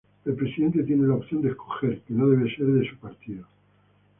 [0.25, 3.45] El presidente tiene la opción de escoger, que no debe ser de su partido.